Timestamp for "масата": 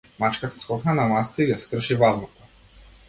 1.11-1.45